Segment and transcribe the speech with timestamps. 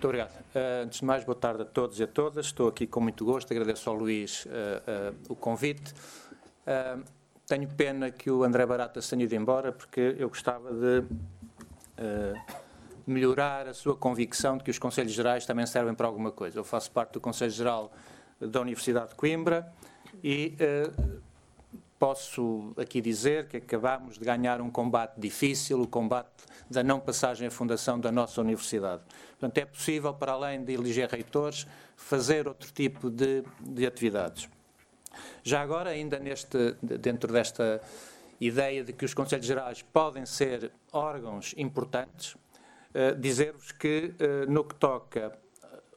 [0.00, 0.32] Muito obrigado.
[0.54, 2.46] Uh, antes de mais, boa tarde a todos e a todas.
[2.46, 3.52] Estou aqui com muito gosto.
[3.52, 5.92] Agradeço ao Luís uh, uh, o convite.
[7.46, 11.04] tenho pena que o André Barata tenha ido embora, porque eu gostava de
[13.06, 16.58] melhorar a sua convicção de que os Conselhos Gerais também servem para alguma coisa.
[16.58, 17.92] Eu faço parte do Conselho Geral
[18.40, 19.70] da Universidade de Coimbra
[20.24, 20.56] e
[22.00, 26.30] posso aqui dizer que acabamos de ganhar um combate difícil, o combate
[26.70, 29.02] da não passagem à fundação da nossa universidade.
[29.38, 31.66] Portanto, é possível, para além de eleger reitores,
[31.96, 34.48] fazer outro tipo de, de atividades.
[35.42, 37.82] Já agora, ainda neste, dentro desta
[38.40, 44.64] ideia de que os Conselhos Gerais podem ser órgãos importantes, uh, dizer-vos que, uh, no
[44.64, 45.38] que toca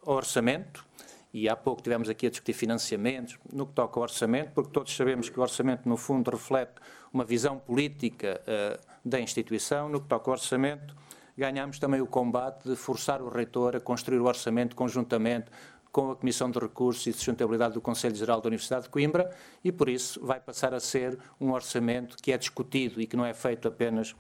[0.06, 0.86] ao orçamento,
[1.34, 4.96] e há pouco tivemos aqui a discutir financiamentos, no que toca ao orçamento, porque todos
[4.96, 6.74] sabemos que o orçamento, no fundo, reflete
[7.12, 10.96] uma visão política uh, da instituição, no que toca ao orçamento,
[11.36, 15.48] ganhamos também o combate de forçar o reitor a construir o orçamento conjuntamente
[15.92, 19.72] com a Comissão de Recursos e Sustentabilidade do Conselho Geral da Universidade de Coimbra e,
[19.72, 23.34] por isso, vai passar a ser um orçamento que é discutido e que não é
[23.34, 24.16] feito apenas,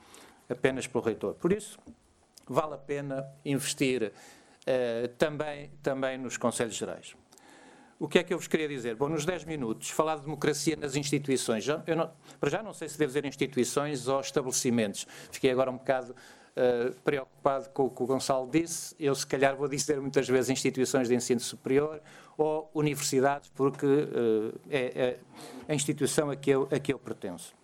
[0.50, 1.34] apenas pelo reitor.
[1.36, 1.80] Por isso,
[2.48, 4.12] vale a pena investir
[4.64, 7.16] uh, também, também nos Conselhos Gerais.
[8.00, 8.95] O que é que eu vos queria dizer?
[8.95, 11.66] Bom, nos 10 minutos, falar de democracia nas instituições.
[11.88, 15.08] Eu não, para já não sei se devo dizer instituições ou estabelecimentos.
[15.31, 18.95] Fiquei agora um bocado uh, preocupado com o que o Gonçalo disse.
[19.00, 22.02] Eu, se calhar, vou dizer muitas vezes instituições de ensino superior
[22.38, 25.19] ou universidades, porque uh, é, é,
[25.67, 27.56] a instituição a que, eu, a que eu pertenço.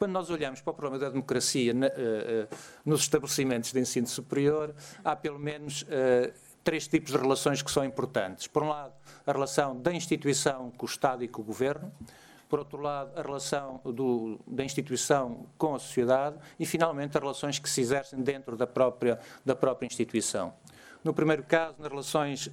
[0.00, 2.56] Quando nós olhamos para o problema da democracia na, uh, uh,
[2.86, 6.32] nos estabelecimentos de ensino superior, há pelo menos uh,
[6.64, 8.46] três tipos de relações que são importantes.
[8.46, 8.94] Por um lado,
[9.26, 11.92] a relação da instituição com o Estado e com o Governo.
[12.48, 16.38] Por outro lado, a relação do, da instituição com a sociedade.
[16.58, 20.54] E, finalmente, as relações que se exercem dentro da própria, da própria instituição.
[21.04, 22.48] No primeiro caso, nas relações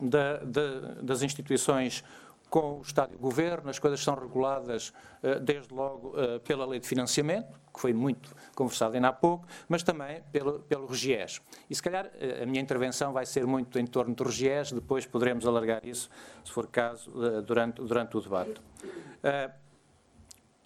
[0.00, 2.02] da, da, das instituições
[2.50, 6.66] com o Estado e o Governo, as coisas são reguladas eh, desde logo eh, pela
[6.66, 11.40] lei de financiamento, que foi muito conversado ainda há pouco, mas também pelo, pelo RGES.
[11.70, 15.06] E se calhar eh, a minha intervenção vai ser muito em torno do RGES, depois
[15.06, 16.10] poderemos alargar isso,
[16.44, 17.10] se for caso,
[17.46, 18.60] durante, durante o debate.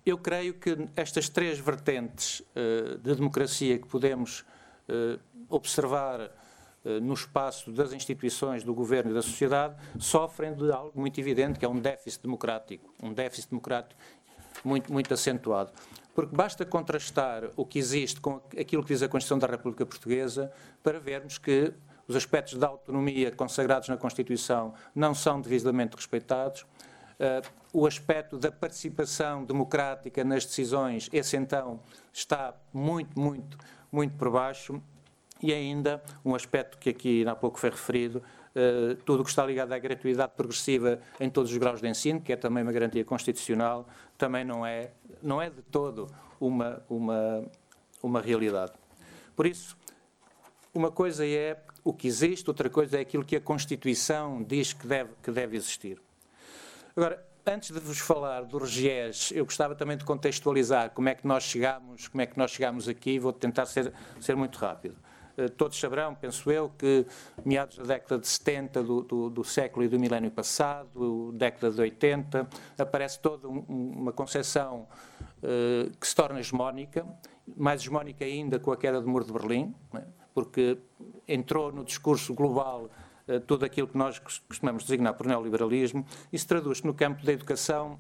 [0.07, 2.43] Eu creio que estas três vertentes
[3.03, 4.45] de democracia que podemos
[5.49, 6.31] observar
[7.03, 11.65] no espaço das instituições, do governo e da sociedade, sofrem de algo muito evidente, que
[11.65, 13.99] é um déficit democrático, um déficit democrático
[14.63, 15.73] muito, muito acentuado.
[16.15, 20.53] Porque basta contrastar o que existe com aquilo que diz a Constituição da República Portuguesa
[20.83, 21.73] para vermos que
[22.07, 26.63] os aspectos da autonomia consagrados na Constituição não são devidamente respeitados.
[26.63, 31.81] Uh, o aspecto da participação democrática nas decisões, esse então
[32.13, 33.59] está muito, muito,
[33.91, 34.81] muito por baixo
[35.43, 38.23] e ainda um aspecto que aqui há pouco foi referido,
[38.55, 42.21] uh, tudo o que está ligado à gratuidade progressiva em todos os graus de ensino,
[42.21, 43.87] que é também uma garantia constitucional,
[44.17, 44.91] também não é,
[45.23, 46.09] não é de todo
[46.41, 47.45] uma, uma,
[48.03, 48.73] uma realidade.
[49.35, 49.77] Por isso,
[50.73, 54.87] uma coisa é o que existe, outra coisa é aquilo que a Constituição diz que
[54.87, 56.01] deve, que deve existir.
[56.97, 61.27] Agora, antes de vos falar do RGES, eu gostava também de contextualizar como é que
[61.27, 64.97] nós chegamos, como é que nós chegamos aqui, vou tentar ser, ser muito rápido.
[65.37, 67.07] Eh, todos saberão, penso eu, que
[67.45, 71.81] meados da década de 70 do, do, do século e do milénio passado, década de
[71.81, 74.87] 80, aparece toda um, uma concepção
[75.43, 77.05] uh, que se torna hegemónica,
[77.57, 80.79] mais hegemónica ainda com a queda do Muro de Berlim, né, porque
[81.27, 82.89] entrou no discurso global
[83.27, 87.33] uh, tudo aquilo que nós costumamos designar por neoliberalismo e se traduz no campo da
[87.33, 87.99] educação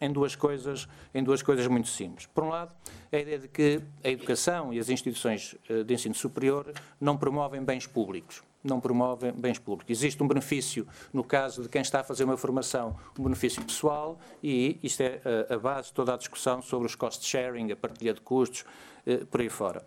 [0.00, 2.26] em duas coisas, em duas coisas muito simples.
[2.26, 2.74] Por um lado,
[3.10, 7.62] a ideia de que a educação e as instituições eh, de ensino superior não promovem
[7.62, 8.42] bens públicos.
[8.62, 9.90] Não promovem bens públicos.
[9.90, 14.18] Existe um benefício, no caso de quem está a fazer uma formação, um benefício pessoal,
[14.42, 17.76] e isto é eh, a base de toda a discussão sobre os cost sharing, a
[17.76, 18.64] partilha de custos,
[19.06, 19.84] eh, por aí fora.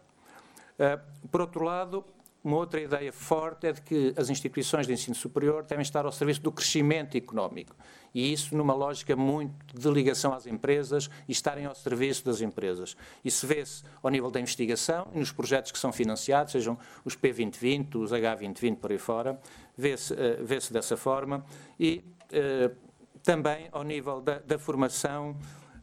[1.29, 2.05] Por outro lado,
[2.44, 6.12] uma outra ideia forte é de que as instituições de ensino superior devem estar ao
[6.12, 7.75] serviço do crescimento económico.
[8.13, 12.95] E isso numa lógica muito de ligação às empresas e estarem ao serviço das empresas.
[13.24, 17.95] Isso vê-se ao nível da investigação e nos projetos que são financiados, sejam os P2020,
[17.95, 19.39] os H2020 por aí fora,
[19.77, 21.45] vê-se uh, vê dessa forma.
[21.80, 22.75] E uh,
[23.21, 25.38] também ao nível da, da formação.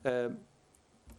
[0.05, 0.46] Uh,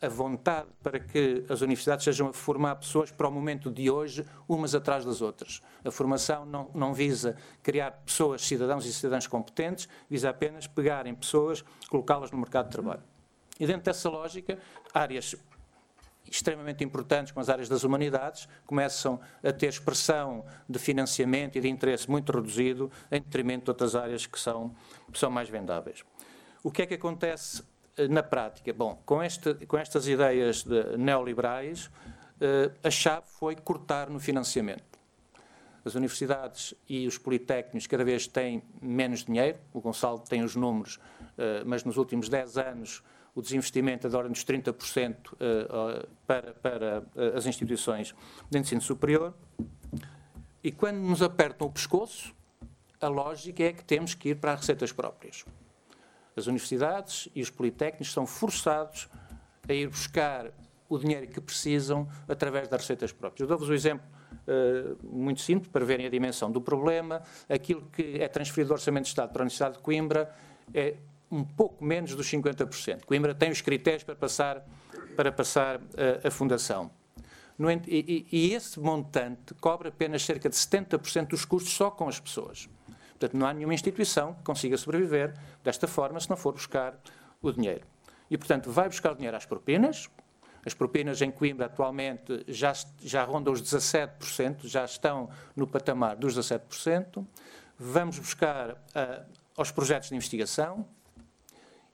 [0.02, 4.26] a vontade para que as universidades sejam a formar pessoas para o momento de hoje,
[4.48, 5.62] umas atrás das outras.
[5.84, 11.64] A formação não, não visa criar pessoas, cidadãos e cidadãs competentes, visa apenas pegarem pessoas,
[11.90, 13.04] colocá-las no mercado de trabalho.
[13.60, 14.60] E dentro dessa lógica,
[14.94, 15.36] áreas
[16.30, 21.70] extremamente importantes, como as áreas das humanidades, começam a ter expressão de financiamento e de
[21.70, 24.76] interesse muito reduzido, em detrimento de outras áreas que são,
[25.12, 26.04] que são mais vendáveis.
[26.64, 27.64] O que é que acontece
[28.10, 28.74] na prática?
[28.74, 30.66] Bom, com, este, com estas ideias
[30.98, 31.90] neoliberais,
[32.40, 34.98] eh, a chave foi cortar no financiamento.
[35.84, 41.00] As universidades e os politécnicos cada vez têm menos dinheiro, o Gonçalo tem os números,
[41.38, 43.04] eh, mas nos últimos 10 anos
[43.34, 45.36] o desinvestimento é da ordem dos 30%
[46.26, 47.04] para, para
[47.36, 48.16] as instituições
[48.50, 49.32] de ensino superior.
[50.64, 52.36] E quando nos apertam o pescoço,
[53.00, 55.46] a lógica é que temos que ir para as receitas próprias.
[56.38, 59.10] As universidades e os politécnicos são forçados
[59.68, 60.52] a ir buscar
[60.88, 63.42] o dinheiro que precisam através das receitas próprias.
[63.42, 64.06] Eu dou-vos um exemplo
[64.48, 67.24] uh, muito simples para verem a dimensão do problema.
[67.50, 70.34] Aquilo que é transferido do Orçamento de Estado para a Universidade de Coimbra
[70.74, 70.96] é
[71.30, 73.04] um pouco menos dos 50%.
[73.06, 74.66] Coimbra tem os critérios para passar,
[75.16, 75.82] para passar uh,
[76.24, 76.92] a fundação.
[77.58, 82.20] No, e, e, esse montante cobra apenas cerca de 70% dos custos só com as
[82.20, 82.70] pessoas.
[83.20, 85.34] Portanto, não há nenhuma instituição que consiga sobreviver
[85.64, 86.96] desta forma se não for buscar
[87.42, 87.86] o dinheiro.
[88.30, 90.08] E, portanto, vai buscar o dinheiro às propinas.
[90.64, 96.38] As propinas em Coimbra atualmente já, já rondam os 17%, já estão no patamar dos
[96.38, 97.26] 17%.
[97.80, 99.26] Vamos buscar uh,
[99.56, 100.86] aos projetos de investigação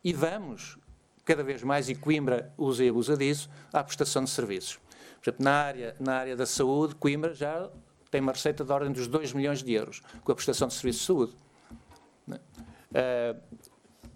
[0.03, 0.77] e vamos,
[1.23, 4.79] cada vez mais, e Coimbra usa e abusa disso, à prestação de serviços.
[5.21, 7.69] Por exemplo, na área, na área da saúde, Coimbra já
[8.13, 11.01] tem uma receita da ordem dos 2 milhões de euros com a prestação de serviços
[11.01, 11.35] de saúde.
[12.29, 13.41] Uh,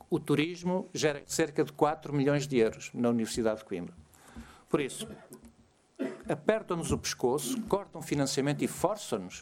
[0.08, 3.96] o turismo gera cerca de 4 milhões de euros na Universidade de Coimbra.
[4.70, 5.08] Por isso,
[6.30, 9.42] apertam-nos o pescoço, cortam financiamento e forçam-nos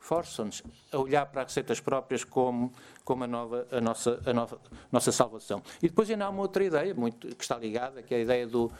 [0.00, 0.62] forçam-nos
[0.92, 2.70] a olhar para as receitas próprias como,
[3.04, 4.60] como a, nova, a, nossa, a nova,
[4.92, 5.62] nossa salvação.
[5.82, 8.46] E depois ainda há uma outra ideia muito, que está ligada, que é a ideia
[8.46, 8.70] do,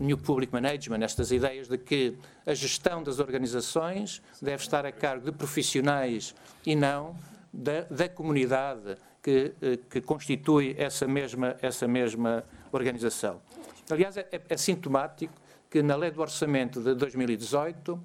[0.00, 5.26] New Public Management, estas ideias de que a gestão das organizações deve estar a cargo
[5.26, 6.34] de profissionais
[6.66, 7.16] e não
[7.52, 13.40] da, da comunidade que, uh, que constitui essa mesma, essa mesma organização.
[13.88, 15.32] Aliás, é, é sintomático
[15.70, 18.00] que na lei do orçamento de 2018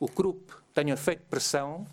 [0.00, 1.86] o CRUP tenha feito pressão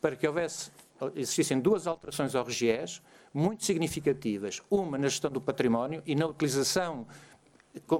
[0.00, 0.70] para que houvesse,
[1.14, 3.02] existissem duas alterações ao RGES
[3.32, 4.60] muito significativas.
[4.70, 7.06] Uma na gestão do património e na utilização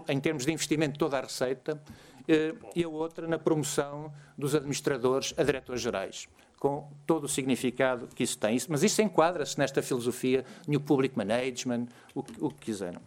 [0.08, 1.80] em termos de investimento toda a receita,
[2.28, 6.28] eh, e a outra na promoção dos administradores a diretores gerais,
[6.58, 8.56] com todo o significado que isso tem.
[8.68, 13.00] Mas isso enquadra-se nesta filosofia New Public Management, o, o que quiseram.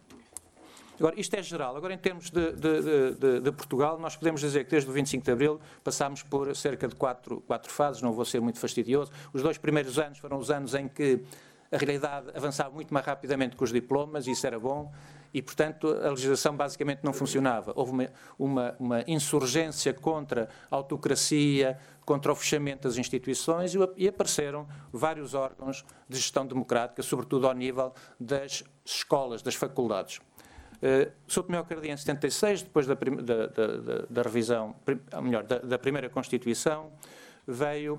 [0.98, 1.76] Agora, isto é geral.
[1.76, 5.24] Agora, em termos de, de, de, de, Portugal, nós podemos dizer que desde o 25
[5.24, 9.10] de Abril passámos por cerca de quatro, quatro fases, não vou ser muito fastidioso.
[9.32, 11.20] Os dois primeiros anos foram os anos em que
[11.72, 14.92] a realidade avançava muito mais rapidamente com os diplomas, isso era bom
[15.34, 17.72] e, portanto, a legislação basicamente não funcionava.
[17.74, 18.08] Houve uma,
[18.38, 21.76] uma, uma insurgência contra a autocracia,
[22.06, 27.92] contra o fechamento das instituições e apareceram vários órgãos de gestão democrática, sobretudo ao nível
[28.20, 30.18] das escolas, das faculdades.
[30.76, 34.76] Uh, Sou Tomé Cardia em 76, depois da, da, da, da revisão,
[35.20, 36.92] melhor, da, primeira Constituição,
[37.46, 37.94] veio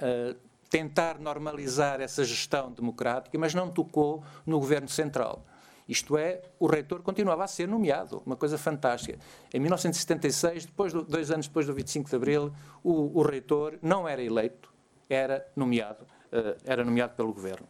[0.00, 0.34] uh,
[0.68, 5.44] tentar normalizar essa gestão democrática, mas não tocou no Governo Central.
[5.88, 9.18] Isto é, o reitor continuava a ser nomeado, uma coisa fantástica.
[9.52, 12.52] Em 1976, depois do, dois anos depois do 25 de Abril,
[12.84, 14.70] o, o reitor não era eleito,
[15.08, 17.66] era nomeado, uh, era nomeado pelo governo.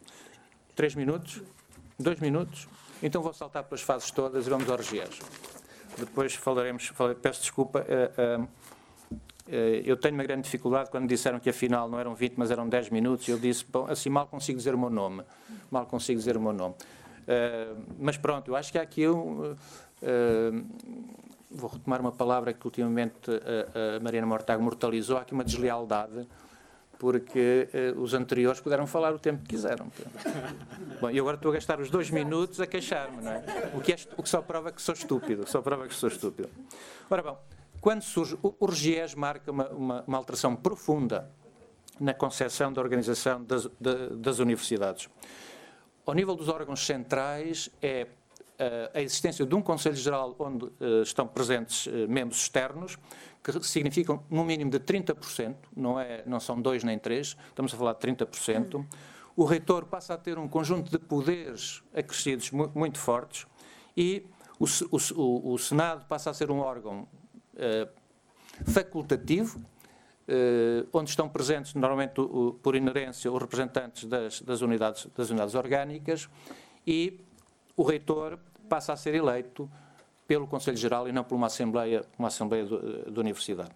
[0.74, 1.40] Três minutos?
[1.96, 2.66] Dois minutos?
[3.00, 5.20] Então vou saltar pelas fases todas e vamos ao RGES.
[5.96, 8.48] Depois falaremos, peço desculpa, uh, uh,
[9.48, 12.90] eu tenho uma grande dificuldade quando disseram que afinal não eram 20, mas eram 10
[12.90, 13.28] minutos.
[13.28, 15.22] Eu disse, bom, assim mal consigo dizer o meu nome.
[15.70, 16.74] Mal consigo dizer o meu nome.
[17.28, 19.52] Uh, mas pronto, eu acho que há aqui um.
[19.52, 20.64] Uh,
[21.50, 25.18] vou retomar uma palavra que ultimamente a, a Mariana Mortago mortalizou.
[25.18, 26.26] Há aqui uma deslealdade,
[26.98, 29.90] porque uh, os anteriores puderam falar o tempo que quiseram.
[31.00, 33.42] Bom, e agora estou a gastar os dois minutos a queixar-me, não é?
[33.74, 35.46] O que, é, o que só prova que sou estúpido.
[35.46, 36.48] Só prova que sou estúpido.
[37.10, 37.38] Ora bom,
[37.80, 38.38] quando surge.
[38.42, 41.30] O, o RGES marca uma, uma, uma alteração profunda
[42.00, 45.08] na concepção da organização das, de, das universidades.
[46.08, 51.02] Ao nível dos órgãos centrais, é uh, a existência de um Conselho Geral onde uh,
[51.02, 52.96] estão presentes uh, membros externos,
[53.44, 57.76] que significam no mínimo de 30%, não, é, não são dois nem três, estamos a
[57.76, 58.86] falar de 30%.
[59.36, 63.46] O reitor passa a ter um conjunto de poderes acrescidos mu muito fortes
[63.94, 64.24] e
[64.58, 64.64] o,
[65.14, 67.06] o, o, Senado passa a ser um órgão
[68.64, 69.77] facultativo, eh,
[70.92, 72.14] onde estão presentes, normalmente
[72.62, 76.28] por inerência, os representantes das, das, unidades, das unidades orgânicas,
[76.86, 77.20] e
[77.76, 79.70] o reitor passa a ser eleito
[80.26, 83.70] pelo Conselho Geral e não por uma Assembleia, uma Assembleia da Universidade.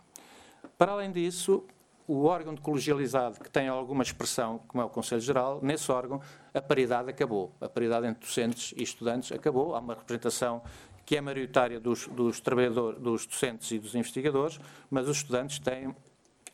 [0.77, 1.65] Para além disso,
[2.07, 6.21] o órgão de colegialidade que tem alguma expressão, como é o Conselho Geral, nesse órgão
[6.53, 7.55] a paridade acabou.
[7.61, 9.75] A paridade entre docentes e estudantes acabou.
[9.75, 10.63] Há uma representação
[11.07, 15.95] que é maioritária dos, dos trabalhadores, dos docentes e dos investigadores, mas os estudantes têm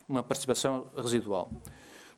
[0.09, 1.49] uma participação residual.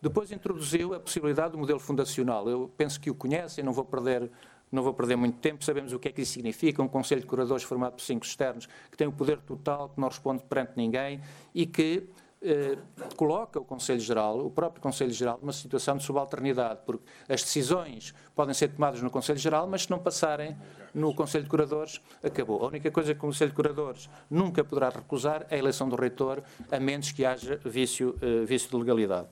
[0.02, 2.50] Depois introduziu a possibilidade do modelo fundacional.
[2.50, 4.32] Eu penso que o conhecem, não vou perder
[4.72, 7.28] não vou perder muito tempo, sabemos o que é que isso significa, um Conselho de
[7.28, 11.20] Curadores formado por cinco externos, que tem o poder total, que não responde perante ninguém
[11.54, 12.08] e que
[12.42, 12.78] eh,
[13.16, 18.14] coloca o Conselho Geral, o próprio Conselho Geral, numa situação de subalternidade, porque as decisões
[18.36, 20.58] podem ser tomadas no Conselho Geral, mas se não passarem
[20.94, 22.64] no Conselho de Curadores, acabou.
[22.64, 25.96] A única coisa que o Conselho de Curadores nunca poderá recusar é a eleição do
[25.96, 29.28] reitor, a menos que haja vício, eh, vício de legalidade.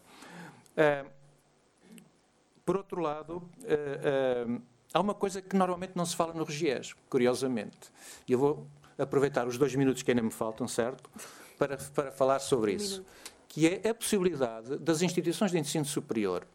[0.77, 1.05] Eh,
[2.63, 4.59] por outro lado, eh, eh,
[4.91, 7.91] Há uma coisa que normalmente não se fala no Regies, curiosamente.
[8.27, 11.11] E eu vou aproveitar os dois minutos que ainda me faltam, certo?
[11.59, 13.05] Para, para falar sobre isso.
[13.47, 16.47] Que é a possibilidade das instituições de ensino superior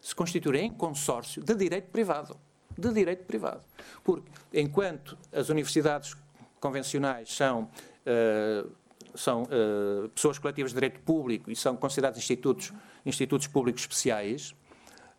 [0.00, 2.36] se constituírem em consórcio de direito privado.
[2.76, 3.62] De direito privado.
[4.02, 6.16] Porque, enquanto as universidades
[6.60, 7.70] convencionais são.
[8.04, 8.70] Uh,
[9.14, 12.70] são uh, pessoas coletivas de direito público e são considerados institutos,
[13.06, 14.54] institutos públicos especiais,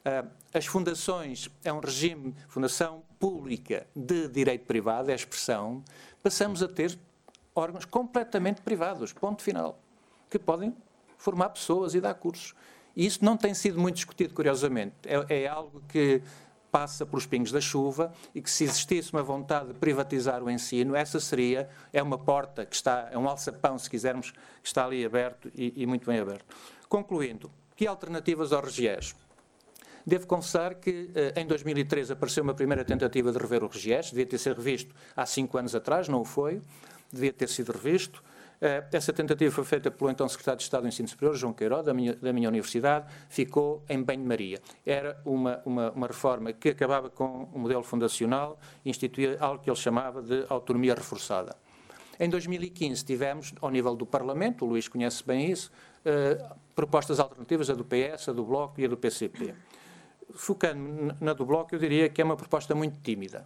[0.05, 5.83] ah, as fundações é um regime, fundação pública de direito privado, é a expressão,
[6.23, 6.97] passamos a ter
[7.59, 9.79] órgãos completamente privados, ponto final,
[10.29, 10.75] que podem
[11.17, 12.53] formar pessoas e dar cursos.
[12.95, 14.95] E isso não tem sido muito discutido, curiosamente.
[15.05, 16.21] É, é algo que
[16.71, 20.95] passa pelos pingos da chuva e que se existisse uma vontade de privatizar o ensino,
[20.95, 24.37] essa seria, é uma porta que está, é um alçapão, se quisermos, que
[24.67, 26.45] está ali aberto e, e muito bem aberto.
[26.89, 29.15] Concluindo, que alternativas ao RGES?
[30.05, 34.25] Devo confessar que eh, em 2013 apareceu uma primeira tentativa de rever o RGES, devia
[34.25, 36.61] ter sido revisto há cinco anos atrás, não o foi,
[37.11, 38.23] devia ter sido revisto.
[38.59, 41.85] Eh, essa tentativa foi feita pelo então Secretário de Estado do Ensino Superior, João Queiroz,
[41.85, 44.59] da minha, da minha universidade, ficou em banho-maria.
[44.85, 49.69] Era uma, uma, uma, reforma que acabava com o modelo fundacional e instituía algo que
[49.69, 51.55] ele chamava de autonomia reforçada.
[52.19, 55.71] Em 2015 tivemos, ao nível do Parlamento, o Luís conhece bem isso,
[56.03, 56.43] eh,
[56.75, 59.53] propostas alternativas, a do PS, a do Bloco e a do PCP
[60.33, 63.45] focando na do Bloco, eu diria que é uma proposta muito tímida.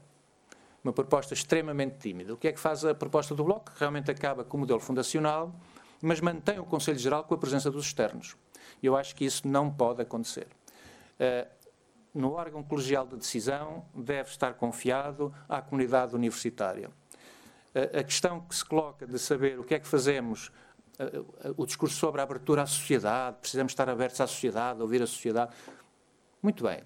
[0.84, 2.34] Uma proposta extremamente tímida.
[2.34, 3.72] O que é que faz a proposta do Bloco?
[3.76, 5.54] Realmente acaba com o modelo fundacional,
[6.02, 8.36] mas mantém o Conselho Geral com a presença dos externos.
[8.82, 10.48] Eu acho que isso não pode acontecer.
[11.20, 11.48] Uh,
[12.14, 16.90] no órgão colegial de decisão deve estar confiado à comunidade universitária.
[16.90, 20.52] Uh, a questão que se coloca de saber o que é que fazemos,
[21.00, 25.08] uh, o discurso sobre a abertura à sociedade, precisamos estar abertos à sociedade, ouvir a
[25.08, 25.56] sociedade,
[26.42, 26.82] muito bem.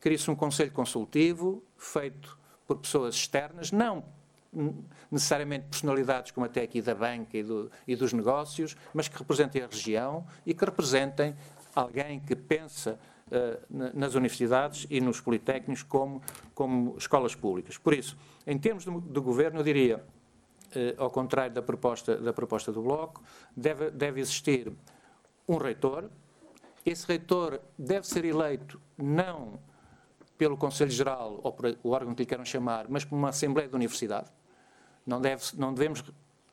[0.00, 2.37] Cria-se um conselho consultivo feito
[2.68, 4.04] por pessoas externas, não
[5.10, 9.62] necessariamente personalidades como até aqui da banca e, do, e, dos negócios, mas que representem
[9.62, 11.36] a região e que representem
[11.74, 16.22] alguém que pensa uh, nas universidades e nos politécnicos como,
[16.54, 17.76] como escolas públicas.
[17.76, 22.72] Por isso, em termos de governo, eu diria, uh, ao contrário da proposta, da proposta
[22.72, 23.22] do Bloco,
[23.54, 24.72] deve, deve existir
[25.46, 26.10] um reitor,
[26.84, 29.58] esse reitor deve ser eleito não
[30.38, 33.68] pelo Conselho Geral ou por o órgão que lhe queiram chamar, mas por uma Assembleia
[33.68, 34.30] da Universidade.
[35.04, 36.04] Não, deve, não devemos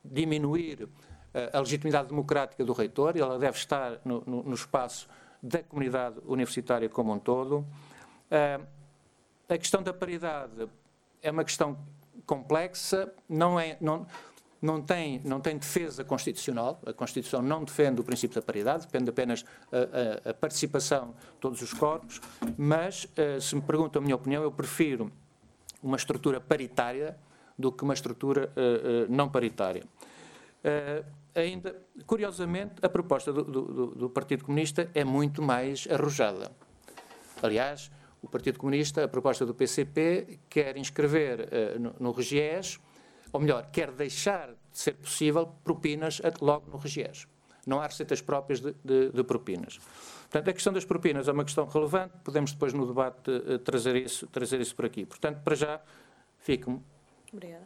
[0.04, 0.89] diminuir
[1.34, 5.08] eh, a legitimidade democrática do reitor, ela deve estar no, no, no espaço
[5.42, 7.58] da comunidade universitária como um todo.
[8.32, 8.65] Uh,
[9.48, 10.68] a questão da paridade
[11.22, 11.77] é uma questão
[12.25, 14.08] complexa, não é, não,
[14.62, 19.09] não tem, não tem defesa constitucional, a Constituição não defende o princípio da paridade, depende
[19.09, 22.21] apenas a, a, a participação de todos os corpos,
[22.57, 25.12] mas, uh, se me perguntam a minha opinião, eu prefiro
[25.83, 27.17] uma estrutura paritária
[27.57, 28.51] do que uma estrutura
[29.07, 29.83] não paritária.
[31.33, 31.74] ainda,
[32.05, 36.51] curiosamente, a proposta do, do, do, Partido Comunista é muito mais arrojada.
[37.41, 37.89] Aliás,
[38.21, 41.47] o Partido Comunista, a proposta do PCP, quer inscrever
[41.79, 42.79] no, no RGES
[43.32, 47.27] ou melhor, quer deixar de ser possível propinas logo no RGES.
[47.65, 49.79] Não há receitas próprias de, de, de, propinas.
[50.22, 53.96] Portanto, a questão das propinas é uma questão relevante, podemos depois no debate uh, trazer,
[53.96, 55.05] isso, trazer isso por aqui.
[55.05, 55.82] Portanto, para já,
[56.38, 56.82] fico-me.
[57.34, 57.63] Obrigada.